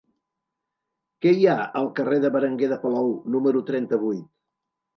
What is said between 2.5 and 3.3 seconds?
de Palou